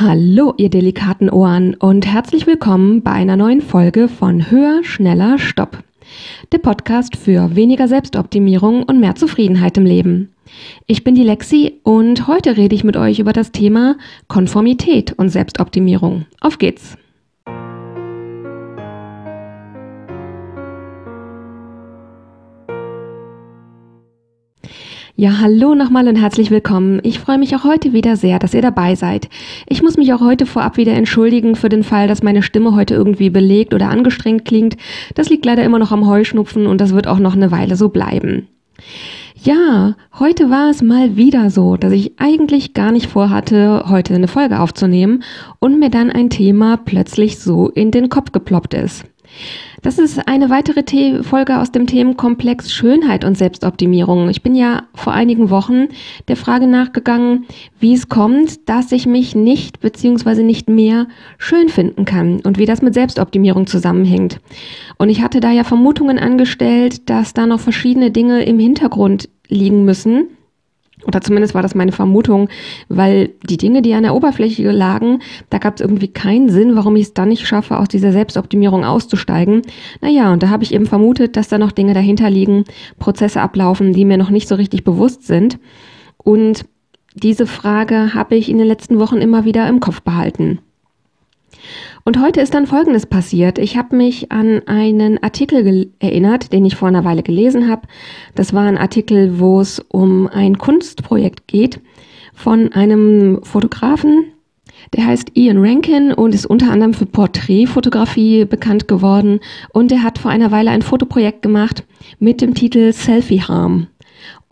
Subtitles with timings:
[0.00, 5.84] Hallo, ihr delikaten Ohren und herzlich willkommen bei einer neuen Folge von Höher, Schneller, Stopp.
[6.50, 10.32] Der Podcast für weniger Selbstoptimierung und mehr Zufriedenheit im Leben.
[10.86, 15.28] Ich bin die Lexi und heute rede ich mit euch über das Thema Konformität und
[15.28, 16.24] Selbstoptimierung.
[16.40, 16.96] Auf geht's!
[25.14, 26.98] Ja, hallo nochmal und herzlich willkommen.
[27.02, 29.28] Ich freue mich auch heute wieder sehr, dass ihr dabei seid.
[29.68, 32.94] Ich muss mich auch heute vorab wieder entschuldigen für den Fall, dass meine Stimme heute
[32.94, 34.78] irgendwie belegt oder angestrengt klingt.
[35.14, 37.90] Das liegt leider immer noch am Heuschnupfen und das wird auch noch eine Weile so
[37.90, 38.48] bleiben.
[39.36, 44.28] Ja, heute war es mal wieder so, dass ich eigentlich gar nicht vorhatte, heute eine
[44.28, 45.24] Folge aufzunehmen
[45.58, 49.04] und mir dann ein Thema plötzlich so in den Kopf geploppt ist.
[49.82, 54.28] Das ist eine weitere The Folge aus dem Themenkomplex Schönheit und Selbstoptimierung.
[54.28, 55.88] Ich bin ja vor einigen Wochen
[56.28, 57.46] der Frage nachgegangen,
[57.80, 60.44] wie es kommt, dass ich mich nicht bzw.
[60.44, 64.40] nicht mehr schön finden kann und wie das mit Selbstoptimierung zusammenhängt.
[64.98, 69.84] Und ich hatte da ja Vermutungen angestellt, dass da noch verschiedene Dinge im Hintergrund liegen
[69.84, 70.28] müssen
[71.06, 72.48] oder zumindest war das meine Vermutung,
[72.88, 76.96] weil die Dinge, die an der Oberfläche lagen, da gab es irgendwie keinen Sinn, warum
[76.96, 79.62] ich es dann nicht schaffe, aus dieser Selbstoptimierung auszusteigen.
[80.00, 82.64] Naja, und da habe ich eben vermutet, dass da noch Dinge dahinter liegen,
[82.98, 85.58] Prozesse ablaufen, die mir noch nicht so richtig bewusst sind.
[86.18, 86.64] Und
[87.14, 90.60] diese Frage habe ich in den letzten Wochen immer wieder im Kopf behalten.
[92.04, 93.58] Und heute ist dann Folgendes passiert.
[93.58, 97.82] Ich habe mich an einen Artikel erinnert, den ich vor einer Weile gelesen habe.
[98.34, 101.80] Das war ein Artikel, wo es um ein Kunstprojekt geht
[102.34, 104.24] von einem Fotografen,
[104.94, 109.40] der heißt Ian Rankin und ist unter anderem für Porträtfotografie bekannt geworden.
[109.72, 111.84] Und er hat vor einer Weile ein Fotoprojekt gemacht
[112.18, 113.86] mit dem Titel Selfie Harm.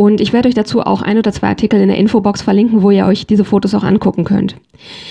[0.01, 2.91] Und ich werde euch dazu auch ein oder zwei Artikel in der Infobox verlinken, wo
[2.91, 4.57] ihr euch diese Fotos auch angucken könnt.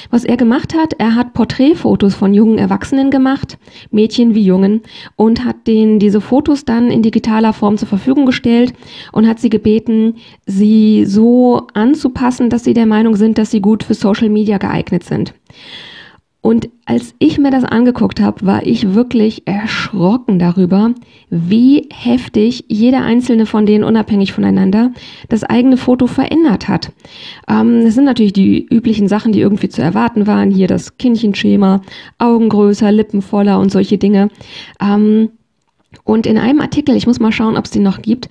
[0.09, 3.59] Was er gemacht hat, er hat Porträtfotos von jungen Erwachsenen gemacht,
[3.91, 4.81] Mädchen wie Jungen,
[5.15, 8.73] und hat denen diese Fotos dann in digitaler Form zur Verfügung gestellt
[9.11, 10.16] und hat sie gebeten,
[10.47, 15.03] sie so anzupassen, dass sie der Meinung sind, dass sie gut für Social Media geeignet
[15.03, 15.35] sind.
[16.41, 20.94] Und als ich mir das angeguckt habe, war ich wirklich erschrocken darüber,
[21.29, 24.91] wie heftig jeder einzelne von denen unabhängig voneinander
[25.28, 26.94] das eigene Foto verändert hat.
[27.49, 30.49] Ähm, das sind natürlich die üblichen Sachen, die irgendwie zu erwarten waren.
[30.49, 31.81] Hier das Kindchenschema,
[32.19, 34.29] Augen größer, Lippen voller und solche Dinge.
[34.81, 35.29] Ähm,
[36.03, 38.29] und in einem Artikel, ich muss mal schauen, ob es den noch gibt,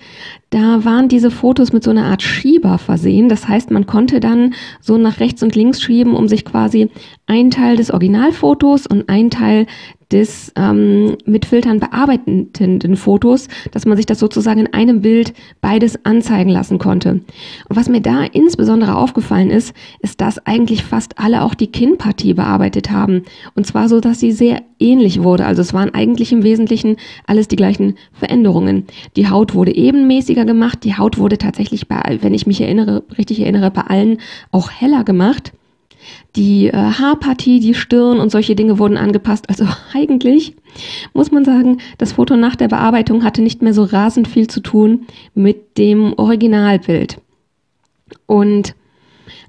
[0.49, 3.27] da waren diese Fotos mit so einer Art Schieber versehen.
[3.27, 6.89] Das heißt, man konnte dann so nach rechts und links schieben, um sich quasi
[7.27, 9.65] einen Teil des Originalfotos und einen Teil
[10.11, 16.03] des ähm, mit Filtern bearbeitenden Fotos, dass man sich das sozusagen in einem Bild beides
[16.05, 17.11] anzeigen lassen konnte.
[17.69, 22.33] Und was mir da insbesondere aufgefallen ist, ist, dass eigentlich fast alle auch die Kinnpartie
[22.33, 23.23] bearbeitet haben.
[23.55, 25.45] Und zwar so, dass sie sehr ähnlich wurde.
[25.45, 28.85] Also es waren eigentlich im Wesentlichen alles die gleichen Veränderungen.
[29.15, 30.83] Die Haut wurde ebenmäßiger gemacht.
[30.83, 34.17] Die Haut wurde tatsächlich bei, wenn ich mich erinnere, richtig erinnere, bei allen
[34.51, 35.53] auch heller gemacht.
[36.35, 39.49] Die äh, Haarpartie, die Stirn und solche Dinge wurden angepasst.
[39.49, 40.55] Also eigentlich
[41.13, 44.61] muss man sagen, das Foto nach der Bearbeitung hatte nicht mehr so rasend viel zu
[44.61, 47.21] tun mit dem Originalbild.
[48.25, 48.75] Und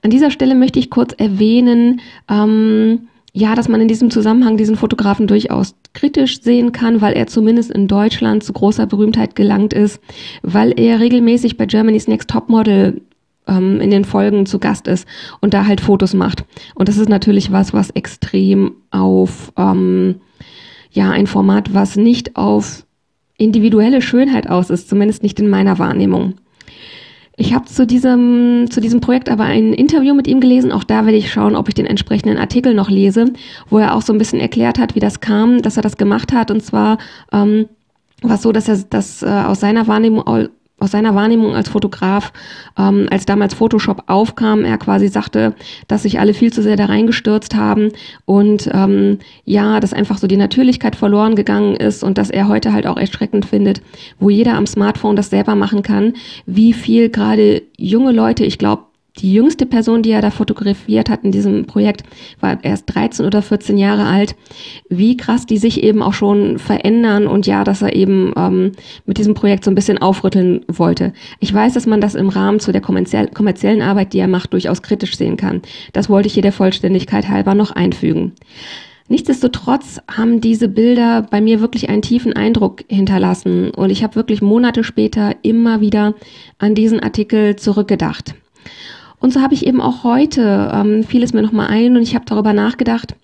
[0.03, 4.77] an dieser Stelle möchte ich kurz erwähnen, ähm, ja, dass man in diesem Zusammenhang diesen
[4.77, 10.01] Fotografen durchaus kritisch sehen kann, weil er zumindest in Deutschland zu großer Berühmtheit gelangt ist,
[10.43, 13.03] weil er regelmäßig bei Germany's Next Topmodel
[13.47, 15.07] ähm, in den Folgen zu Gast ist
[15.41, 16.45] und da halt Fotos macht.
[16.75, 20.17] Und das ist natürlich was, was extrem auf, ähm,
[20.91, 22.85] ja, ein Format, was nicht auf
[23.37, 26.35] individuelle Schönheit aus ist, zumindest nicht in meiner Wahrnehmung.
[27.41, 30.73] Ich habe zu diesem, zu diesem Projekt aber ein Interview mit ihm gelesen.
[30.73, 33.33] Auch da werde ich schauen, ob ich den entsprechenden Artikel noch lese,
[33.71, 36.35] wo er auch so ein bisschen erklärt hat, wie das kam, dass er das gemacht
[36.35, 36.51] hat.
[36.51, 36.99] Und zwar
[37.33, 37.67] ähm,
[38.21, 40.27] war es so, dass er das äh, aus seiner Wahrnehmung
[40.81, 42.33] aus seiner Wahrnehmung als Fotograf,
[42.79, 45.55] ähm, als damals Photoshop aufkam, er quasi sagte,
[45.89, 47.91] dass sich alle viel zu sehr da reingestürzt haben
[48.25, 52.73] und ähm, ja, dass einfach so die Natürlichkeit verloren gegangen ist und dass er heute
[52.73, 53.83] halt auch erschreckend findet,
[54.19, 56.15] wo jeder am Smartphone das selber machen kann,
[56.47, 61.25] wie viel gerade junge Leute, ich glaube, die jüngste Person, die er da fotografiert hat
[61.25, 62.05] in diesem Projekt,
[62.41, 64.37] war erst 13 oder 14 Jahre alt.
[64.89, 68.73] Wie krass die sich eben auch schon verändern und ja, dass er eben ähm,
[69.07, 71.13] mit diesem Projekt so ein bisschen aufrütteln wollte.
[71.41, 74.83] Ich weiß, dass man das im Rahmen zu der kommerziellen Arbeit, die er macht, durchaus
[74.83, 75.63] kritisch sehen kann.
[75.93, 78.33] Das wollte ich hier der Vollständigkeit halber noch einfügen.
[79.11, 84.41] Nichtsdestotrotz haben diese Bilder bei mir wirklich einen tiefen Eindruck hinterlassen und ich habe wirklich
[84.41, 86.15] Monate später immer wieder
[86.59, 88.37] an diesen Artikel zurückgedacht.
[89.21, 92.25] Und so habe ich eben auch heute, ähm, fiel mir nochmal ein und ich habe
[92.27, 93.15] darüber nachgedacht,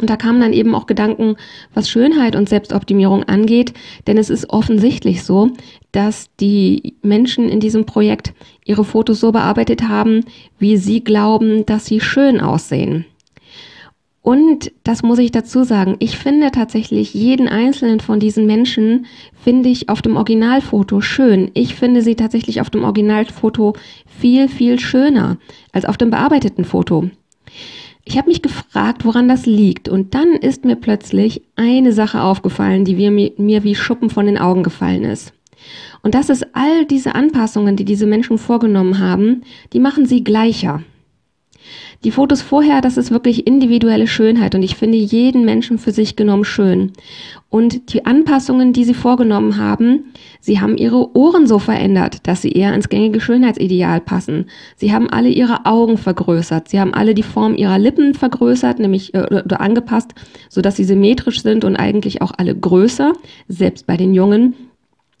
[0.00, 1.36] und da kamen dann eben auch Gedanken,
[1.74, 3.74] was Schönheit und Selbstoptimierung angeht,
[4.06, 5.50] denn es ist offensichtlich so,
[5.92, 8.32] dass die Menschen in diesem Projekt
[8.64, 10.24] ihre Fotos so bearbeitet haben,
[10.58, 13.04] wie sie glauben, dass sie schön aussehen.
[14.22, 19.06] Und das muss ich dazu sagen, ich finde tatsächlich jeden einzelnen von diesen Menschen
[19.42, 21.50] finde ich auf dem Originalfoto schön.
[21.54, 23.74] Ich finde sie tatsächlich auf dem Originalfoto
[24.06, 25.38] viel, viel schöner
[25.72, 27.08] als auf dem bearbeiteten Foto.
[28.04, 29.88] Ich habe mich gefragt, woran das liegt.
[29.88, 34.38] Und dann ist mir plötzlich eine Sache aufgefallen, die mir, mir wie Schuppen von den
[34.38, 35.32] Augen gefallen ist.
[36.02, 39.42] Und das ist all diese Anpassungen, die diese Menschen vorgenommen haben,
[39.72, 40.82] die machen sie gleicher.
[42.02, 46.16] Die Fotos vorher, das ist wirklich individuelle Schönheit und ich finde jeden Menschen für sich
[46.16, 46.92] genommen schön.
[47.50, 50.04] Und die Anpassungen, die sie vorgenommen haben,
[50.40, 54.46] sie haben ihre Ohren so verändert, dass sie eher ins gängige Schönheitsideal passen.
[54.76, 56.68] Sie haben alle ihre Augen vergrößert.
[56.68, 60.14] Sie haben alle die Form ihrer Lippen vergrößert, nämlich äh, oder angepasst,
[60.48, 63.12] so dass sie symmetrisch sind und eigentlich auch alle größer,
[63.48, 64.54] selbst bei den Jungen.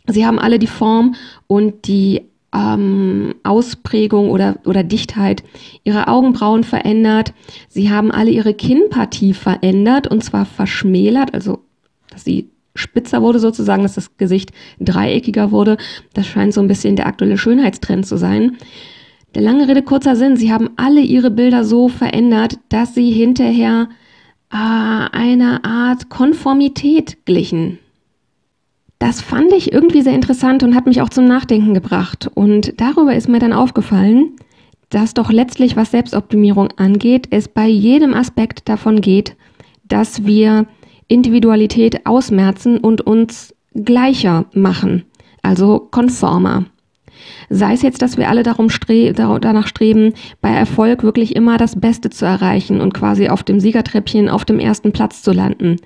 [0.06, 1.14] Sie haben alle die Form
[1.46, 5.42] und die ähm, Ausprägung oder, oder Dichtheit
[5.84, 7.32] ihrer Augenbrauen verändert.
[7.68, 11.60] Sie haben alle ihre Kinnpartie verändert und zwar verschmälert, also
[12.10, 15.76] dass sie spitzer wurde sozusagen, dass das Gesicht dreieckiger wurde.
[16.14, 18.56] Das scheint so ein bisschen der aktuelle Schönheitstrend zu sein.
[19.34, 23.88] Der lange Rede, kurzer Sinn, sie haben alle ihre Bilder so verändert, dass sie hinterher
[24.52, 27.78] äh, einer Art Konformität glichen.
[29.00, 32.30] Das fand ich irgendwie sehr interessant und hat mich auch zum Nachdenken gebracht.
[32.34, 34.36] Und darüber ist mir dann aufgefallen,
[34.90, 39.36] dass doch letztlich, was Selbstoptimierung angeht, es bei jedem Aspekt davon geht,
[39.88, 40.66] dass wir
[41.08, 45.06] Individualität ausmerzen und uns gleicher machen,
[45.42, 46.66] also konformer.
[47.48, 51.80] Sei es jetzt, dass wir alle darum stre danach streben, bei Erfolg wirklich immer das
[51.80, 55.76] Beste zu erreichen und quasi auf dem Siegertreppchen auf dem ersten Platz zu landen.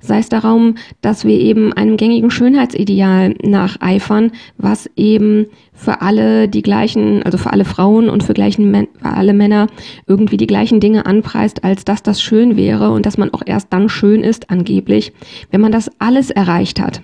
[0.00, 6.62] Sei es darum, dass wir eben einem gängigen Schönheitsideal nacheifern, was eben für alle die
[6.62, 9.66] gleichen, also für alle Frauen und für, gleichen, für alle Männer
[10.06, 13.72] irgendwie die gleichen Dinge anpreist, als dass das schön wäre und dass man auch erst
[13.72, 15.12] dann schön ist, angeblich,
[15.50, 17.02] wenn man das alles erreicht hat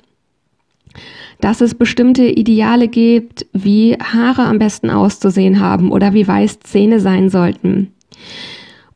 [1.40, 7.00] dass es bestimmte Ideale gibt, wie Haare am besten auszusehen haben oder wie weiß Zähne
[7.00, 7.93] sein sollten.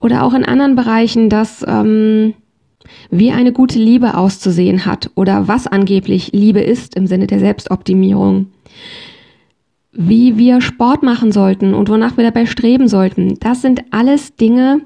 [0.00, 2.34] Oder auch in anderen Bereichen, dass ähm,
[3.10, 8.48] wie eine gute Liebe auszusehen hat oder was angeblich Liebe ist im Sinne der Selbstoptimierung.
[9.92, 13.38] Wie wir Sport machen sollten und wonach wir dabei streben sollten.
[13.40, 14.80] Das sind alles Dinge,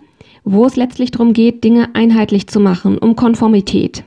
[0.44, 4.04] wo es letztlich darum geht, Dinge einheitlich zu machen, um Konformität.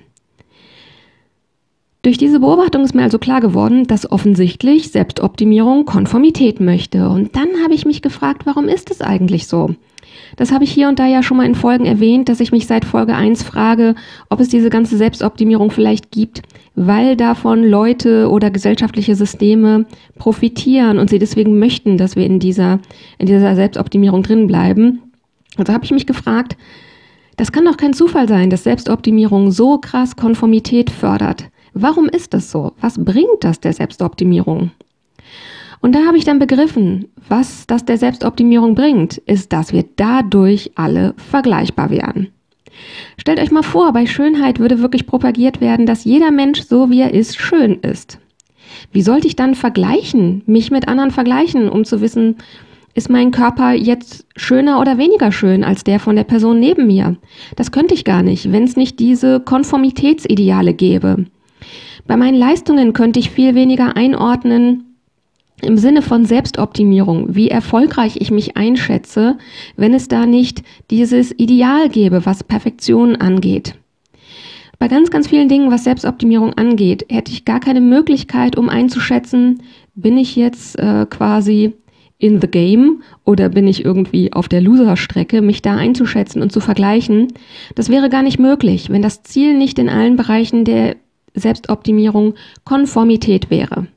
[2.02, 7.10] Durch diese Beobachtung ist mir also klar geworden, dass offensichtlich Selbstoptimierung Konformität möchte.
[7.10, 9.76] Und dann habe ich mich gefragt, warum ist es eigentlich so?
[10.38, 12.68] Das habe ich hier und da ja schon mal in Folgen erwähnt, dass ich mich
[12.68, 13.96] seit Folge 1 frage,
[14.30, 16.42] ob es diese ganze Selbstoptimierung vielleicht gibt,
[16.76, 19.86] weil davon Leute oder gesellschaftliche Systeme
[20.18, 22.80] profitieren und sie deswegen möchten, dass wir in dieser,
[23.18, 25.02] in dieser Selbstoptimierung drin bleiben.
[25.58, 26.56] Also habe ich mich gefragt,
[27.36, 31.46] das kann doch kein Zufall sein, dass Selbstoptimierung so krass Konformität fördert.
[31.82, 32.74] Warum ist das so?
[32.82, 34.72] Was bringt das der Selbstoptimierung?
[35.80, 40.72] Und da habe ich dann begriffen, was das der Selbstoptimierung bringt, ist, dass wir dadurch
[40.76, 42.28] alle vergleichbar werden.
[43.16, 47.00] Stellt euch mal vor, bei Schönheit würde wirklich propagiert werden, dass jeder Mensch so wie
[47.00, 48.20] er ist schön ist.
[48.92, 52.36] Wie sollte ich dann vergleichen, mich mit anderen vergleichen, um zu wissen,
[52.94, 57.16] ist mein Körper jetzt schöner oder weniger schön als der von der Person neben mir?
[57.56, 61.26] Das könnte ich gar nicht, wenn es nicht diese Konformitätsideale gäbe.
[62.10, 64.96] Bei meinen Leistungen könnte ich viel weniger einordnen
[65.62, 69.38] im Sinne von Selbstoptimierung, wie erfolgreich ich mich einschätze,
[69.76, 73.76] wenn es da nicht dieses Ideal gäbe, was Perfektion angeht.
[74.80, 79.62] Bei ganz, ganz vielen Dingen, was Selbstoptimierung angeht, hätte ich gar keine Möglichkeit, um einzuschätzen,
[79.94, 81.74] bin ich jetzt äh, quasi
[82.18, 86.60] in the game oder bin ich irgendwie auf der Loser-Strecke, mich da einzuschätzen und zu
[86.60, 87.28] vergleichen.
[87.76, 90.96] Das wäre gar nicht möglich, wenn das Ziel nicht in allen Bereichen der
[91.34, 93.88] Selbstoptimierung Konformität wäre.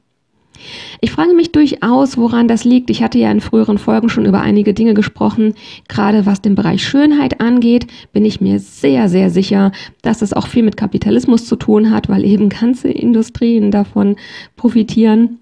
[1.01, 2.91] Ich frage mich durchaus, woran das liegt.
[2.91, 5.55] Ich hatte ja in früheren Folgen schon über einige Dinge gesprochen.
[5.89, 9.73] Gerade was den Bereich Schönheit angeht, bin ich mir sehr, sehr sicher,
[10.03, 14.17] dass es auch viel mit Kapitalismus zu tun hat, weil eben ganze Industrien davon
[14.57, 15.39] profitieren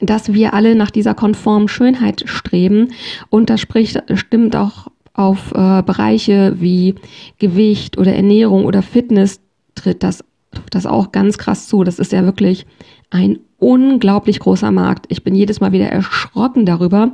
[0.00, 2.88] dass wir alle nach dieser konformen Schönheit streben.
[3.30, 6.96] Und das spricht, stimmt auch auf äh, Bereiche wie
[7.38, 9.40] Gewicht oder Ernährung oder Fitness
[9.74, 10.22] tritt das
[10.70, 11.84] das auch ganz krass zu.
[11.84, 12.66] Das ist ja wirklich
[13.10, 15.06] ein unglaublich großer Markt.
[15.08, 17.12] Ich bin jedes Mal wieder erschrocken darüber,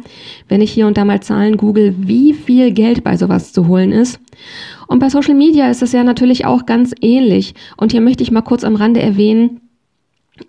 [0.48, 3.92] wenn ich hier und da mal Zahlen google, wie viel Geld bei sowas zu holen
[3.92, 4.20] ist.
[4.88, 7.54] Und bei Social Media ist es ja natürlich auch ganz ähnlich.
[7.76, 9.60] Und hier möchte ich mal kurz am Rande erwähnen,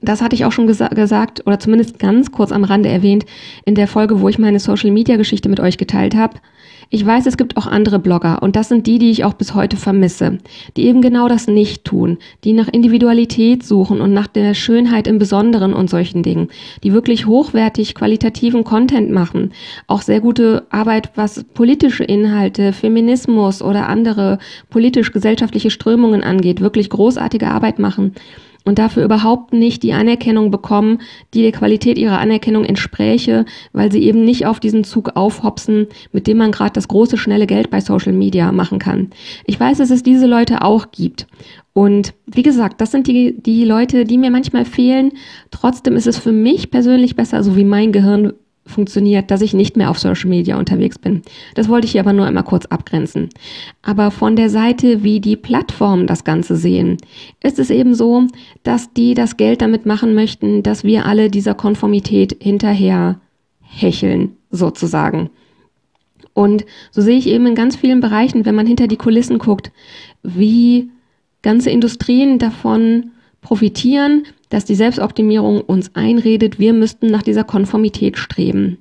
[0.01, 3.25] das hatte ich auch schon gesa gesagt oder zumindest ganz kurz am Rande erwähnt
[3.65, 6.39] in der Folge, wo ich meine Social-Media-Geschichte mit euch geteilt habe.
[6.95, 9.55] Ich weiß, es gibt auch andere Blogger und das sind die, die ich auch bis
[9.55, 10.37] heute vermisse,
[10.77, 15.17] die eben genau das nicht tun, die nach Individualität suchen und nach der Schönheit im
[15.17, 16.49] Besonderen und solchen Dingen,
[16.83, 19.53] die wirklich hochwertig qualitativen Content machen,
[19.87, 24.37] auch sehr gute Arbeit, was politische Inhalte, Feminismus oder andere
[24.69, 28.13] politisch-gesellschaftliche Strömungen angeht, wirklich großartige Arbeit machen
[28.65, 30.99] und dafür überhaupt nicht die Anerkennung bekommen,
[31.33, 36.27] die der Qualität ihrer Anerkennung entspräche, weil sie eben nicht auf diesen Zug aufhopsen, mit
[36.27, 39.09] dem man gerade das große, schnelle Geld bei Social Media machen kann.
[39.45, 41.27] Ich weiß, dass es diese Leute auch gibt.
[41.73, 45.11] Und wie gesagt, das sind die, die Leute, die mir manchmal fehlen.
[45.51, 48.33] Trotzdem ist es für mich persönlich besser, so wie mein Gehirn
[48.65, 51.21] funktioniert, dass ich nicht mehr auf Social Media unterwegs bin.
[51.55, 53.29] Das wollte ich hier aber nur einmal kurz abgrenzen.
[53.81, 56.97] Aber von der Seite, wie die Plattformen das Ganze sehen,
[57.41, 58.27] ist es eben so,
[58.63, 63.19] dass die das Geld damit machen möchten, dass wir alle dieser Konformität hinterher
[63.61, 65.29] hecheln, sozusagen.
[66.33, 69.71] Und so sehe ich eben in ganz vielen Bereichen, wenn man hinter die Kulissen guckt,
[70.23, 70.89] wie
[71.41, 73.11] ganze Industrien davon
[73.41, 78.77] profitieren, dass die Selbstoptimierung uns einredet, wir müssten nach dieser Konformität streben.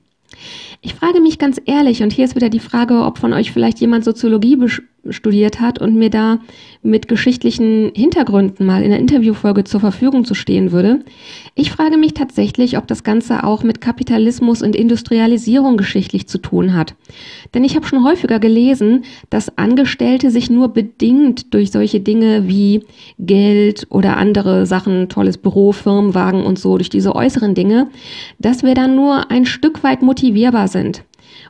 [0.80, 3.80] Ich frage mich ganz ehrlich, und hier ist wieder die Frage, ob von euch vielleicht
[3.80, 4.56] jemand Soziologie
[5.09, 6.38] studiert hat und mir da
[6.82, 11.00] mit geschichtlichen Hintergründen mal in der Interviewfolge zur Verfügung zu stehen würde.
[11.54, 16.75] Ich frage mich tatsächlich, ob das Ganze auch mit Kapitalismus und Industrialisierung geschichtlich zu tun
[16.75, 16.94] hat.
[17.54, 22.85] Denn ich habe schon häufiger gelesen, dass Angestellte sich nur bedingt durch solche Dinge wie
[23.18, 27.88] Geld oder andere Sachen, tolles Büro, Firmenwagen und so, durch diese äußeren Dinge,
[28.38, 31.04] dass wir dann nur ein Stück weit motivierbar sind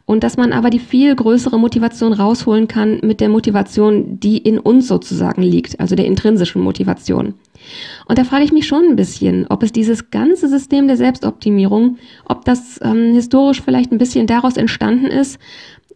[0.07, 4.59] und dass man aber die viel größere Motivation rausholen kann mit der Motivation, die in
[4.59, 7.35] uns sozusagen liegt, also der intrinsischen Motivation.
[8.07, 11.99] Und da frage ich mich schon ein bisschen, ob es dieses ganze System der Selbstoptimierung,
[12.25, 15.39] ob das ähm, historisch vielleicht ein bisschen daraus entstanden ist,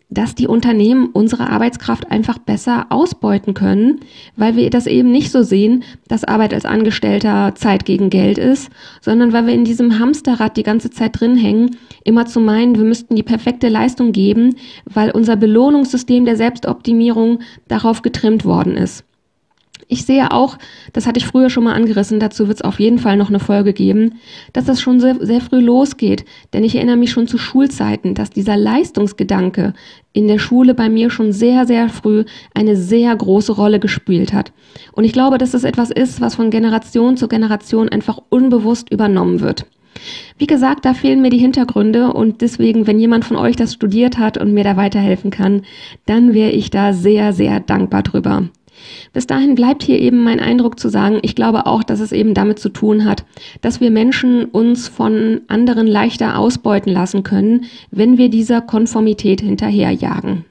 [0.08, 4.00] dass die Unternehmen unsere Arbeitskraft einfach besser ausbeuten können,
[4.36, 8.70] weil wir das eben nicht so sehen, dass Arbeit als Angestellter Zeit gegen Geld ist,
[9.00, 12.84] sondern weil wir in diesem Hamsterrad die ganze Zeit drin hängen, immer zu meinen, wir
[12.84, 19.04] müssten die perfekte Leistung geben, weil unser Belohnungssystem der Selbstoptimierung darauf getrimmt worden ist.
[19.88, 20.58] Ich sehe auch,
[20.92, 23.38] das hatte ich früher schon mal angerissen, dazu wird es auf jeden Fall noch eine
[23.38, 24.18] Folge geben,
[24.52, 26.24] dass das schon sehr, sehr früh losgeht.
[26.52, 29.74] Denn ich erinnere mich schon zu Schulzeiten, dass dieser Leistungsgedanke
[30.12, 34.52] in der Schule bei mir schon sehr, sehr früh eine sehr große Rolle gespielt hat.
[34.92, 39.40] Und ich glaube, dass das etwas ist, was von Generation zu Generation einfach unbewusst übernommen
[39.40, 39.66] wird.
[40.36, 44.18] Wie gesagt, da fehlen mir die Hintergründe und deswegen, wenn jemand von euch das studiert
[44.18, 45.62] hat und mir da weiterhelfen kann,
[46.06, 48.48] dann wäre ich da sehr, sehr dankbar drüber.
[49.12, 52.35] Bis dahin bleibt hier eben mein Eindruck zu sagen, ich glaube auch, dass es eben
[52.35, 53.25] damit zu tun hat,
[53.61, 60.45] dass wir Menschen uns von anderen leichter ausbeuten lassen können, wenn wir dieser Konformität hinterherjagen.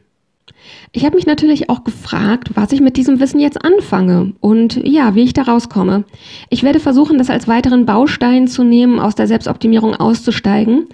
[0.91, 5.13] Ich habe mich natürlich auch gefragt, was ich mit diesem Wissen jetzt anfange und ja,
[5.15, 6.05] wie ich da rauskomme.
[6.49, 10.87] Ich werde versuchen, das als weiteren Baustein zu nehmen, aus der Selbstoptimierung auszusteigen.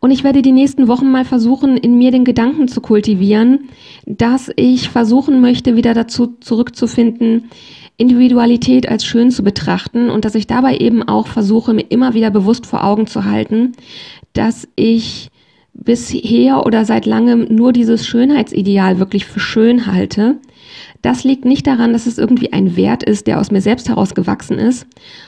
[0.00, 3.68] Und ich werde die nächsten Wochen mal versuchen, in mir den Gedanken zu kultivieren,
[4.06, 7.50] dass ich versuchen möchte, wieder dazu zurückzufinden,
[7.96, 12.30] Individualität als schön zu betrachten und dass ich dabei eben auch versuche, mir immer wieder
[12.30, 13.72] bewusst vor Augen zu halten,
[14.34, 15.30] dass ich
[15.78, 20.36] bisher oder seit langem nur dieses Schönheitsideal wirklich für schön halte.
[21.02, 24.14] Das liegt nicht daran, dass es irgendwie ein Wert ist, der aus mir selbst heraus
[24.14, 24.86] gewachsen ist,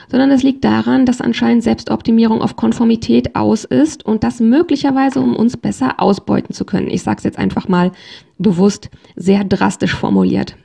[0.09, 5.35] sondern es liegt daran, dass anscheinend Selbstoptimierung auf Konformität aus ist und das möglicherweise, um
[5.35, 6.89] uns besser ausbeuten zu können.
[6.89, 7.91] Ich sage es jetzt einfach mal
[8.37, 10.57] bewusst sehr drastisch formuliert.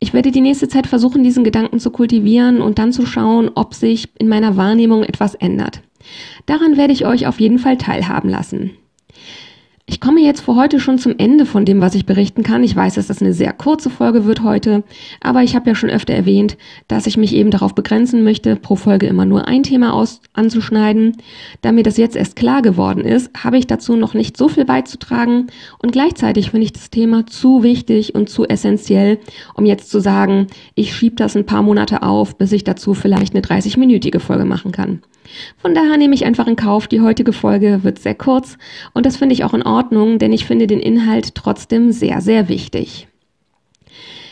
[0.00, 3.74] Ich werde die nächste Zeit versuchen, diesen Gedanken zu kultivieren und dann zu schauen, ob
[3.74, 5.82] sich in meiner Wahrnehmung etwas ändert.
[6.46, 8.72] Daran werde ich euch auf jeden Fall teilhaben lassen.
[9.92, 12.64] Ich komme jetzt für heute schon zum Ende von dem, was ich berichten kann.
[12.64, 14.84] Ich weiß, dass das eine sehr kurze Folge wird heute,
[15.20, 16.56] aber ich habe ja schon öfter erwähnt,
[16.88, 21.18] dass ich mich eben darauf begrenzen möchte, pro Folge immer nur ein Thema aus anzuschneiden.
[21.60, 24.64] Da mir das jetzt erst klar geworden ist, habe ich dazu noch nicht so viel
[24.64, 29.18] beizutragen und gleichzeitig finde ich das Thema zu wichtig und zu essentiell,
[29.52, 33.34] um jetzt zu sagen, ich schiebe das ein paar Monate auf, bis ich dazu vielleicht
[33.34, 35.02] eine 30-minütige Folge machen kann.
[35.58, 38.58] Von daher nehme ich einfach in Kauf, die heutige Folge wird sehr kurz
[38.92, 42.48] und das finde ich auch in Ordnung, denn ich finde den Inhalt trotzdem sehr, sehr
[42.48, 43.08] wichtig.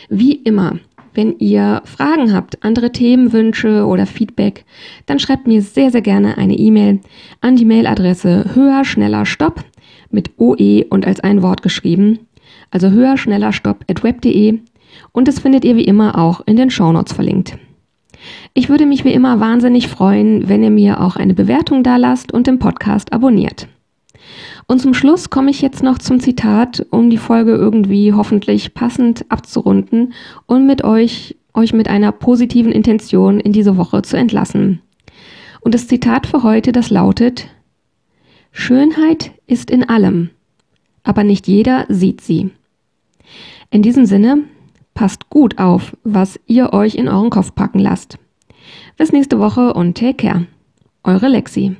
[0.08, 0.78] Wie immer
[1.14, 4.64] wenn ihr Fragen habt, andere Themenwünsche oder Feedback,
[5.06, 7.00] dann schreibt mir sehr, sehr gerne eine E-Mail
[7.40, 9.64] an die Mailadresse höher, schneller, stopp
[10.10, 12.20] mit OE und als ein Wort geschrieben.
[12.70, 14.60] Also höher, schneller, stopp at web.de
[15.12, 17.58] und das findet ihr wie immer auch in den Shownotes verlinkt.
[18.54, 22.32] Ich würde mich wie immer wahnsinnig freuen, wenn ihr mir auch eine Bewertung da lasst
[22.32, 23.68] und den Podcast abonniert.
[24.66, 29.24] Und zum Schluss komme ich jetzt noch zum Zitat, um die Folge irgendwie hoffentlich passend
[29.28, 30.12] abzurunden
[30.46, 34.80] und mit euch, euch mit einer positiven Intention in diese Woche zu entlassen.
[35.60, 37.48] Und das Zitat für heute, das lautet,
[38.52, 40.30] Schönheit ist in allem,
[41.02, 42.50] aber nicht jeder sieht sie.
[43.70, 44.44] In diesem Sinne,
[44.94, 48.18] passt gut auf, was ihr euch in euren Kopf packen lasst.
[48.96, 50.46] Bis nächste Woche und take care.
[51.02, 51.76] Eure Lexi.